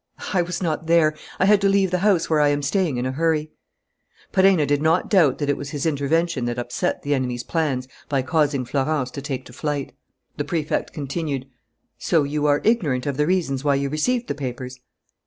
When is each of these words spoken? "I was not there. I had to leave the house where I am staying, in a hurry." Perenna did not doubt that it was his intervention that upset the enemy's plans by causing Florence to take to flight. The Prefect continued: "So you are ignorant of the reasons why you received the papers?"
"I 0.33 0.41
was 0.41 0.63
not 0.63 0.87
there. 0.87 1.13
I 1.37 1.45
had 1.45 1.61
to 1.61 1.69
leave 1.69 1.91
the 1.91 1.99
house 1.99 2.27
where 2.27 2.39
I 2.39 2.47
am 2.49 2.63
staying, 2.63 2.97
in 2.97 3.05
a 3.05 3.11
hurry." 3.11 3.51
Perenna 4.31 4.65
did 4.65 4.81
not 4.81 5.11
doubt 5.11 5.37
that 5.37 5.47
it 5.47 5.57
was 5.57 5.69
his 5.69 5.85
intervention 5.85 6.45
that 6.45 6.57
upset 6.57 7.03
the 7.03 7.13
enemy's 7.13 7.43
plans 7.43 7.87
by 8.09 8.23
causing 8.23 8.65
Florence 8.65 9.11
to 9.11 9.21
take 9.21 9.45
to 9.45 9.53
flight. 9.53 9.93
The 10.37 10.43
Prefect 10.43 10.91
continued: 10.91 11.45
"So 11.99 12.23
you 12.23 12.47
are 12.47 12.61
ignorant 12.63 13.05
of 13.05 13.15
the 13.17 13.27
reasons 13.27 13.63
why 13.63 13.75
you 13.75 13.89
received 13.89 14.27
the 14.27 14.33
papers?" 14.33 14.79